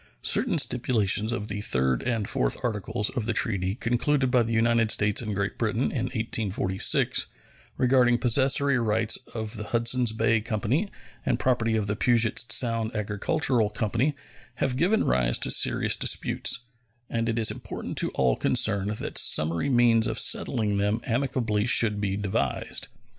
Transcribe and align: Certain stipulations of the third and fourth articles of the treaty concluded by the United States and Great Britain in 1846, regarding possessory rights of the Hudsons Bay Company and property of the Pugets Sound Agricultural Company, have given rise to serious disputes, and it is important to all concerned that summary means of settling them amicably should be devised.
Certain 0.23 0.57
stipulations 0.57 1.31
of 1.31 1.47
the 1.47 1.61
third 1.61 2.01
and 2.01 2.27
fourth 2.27 2.57
articles 2.63 3.11
of 3.11 3.27
the 3.27 3.33
treaty 3.37 3.75
concluded 3.75 4.31
by 4.31 4.41
the 4.41 4.51
United 4.51 4.89
States 4.89 5.21
and 5.21 5.35
Great 5.35 5.59
Britain 5.59 5.91
in 5.91 6.05
1846, 6.05 7.27
regarding 7.77 8.17
possessory 8.17 8.79
rights 8.79 9.17
of 9.35 9.57
the 9.57 9.65
Hudsons 9.65 10.11
Bay 10.11 10.41
Company 10.41 10.89
and 11.23 11.37
property 11.37 11.75
of 11.75 11.85
the 11.85 11.95
Pugets 11.95 12.47
Sound 12.51 12.95
Agricultural 12.95 13.69
Company, 13.69 14.15
have 14.55 14.75
given 14.75 15.03
rise 15.03 15.37
to 15.37 15.51
serious 15.51 15.95
disputes, 15.95 16.61
and 17.07 17.29
it 17.29 17.37
is 17.37 17.51
important 17.51 17.95
to 17.99 18.09
all 18.15 18.35
concerned 18.35 18.89
that 18.95 19.19
summary 19.19 19.69
means 19.69 20.07
of 20.07 20.17
settling 20.17 20.77
them 20.77 20.99
amicably 21.03 21.67
should 21.67 22.01
be 22.01 22.17
devised. 22.17 22.87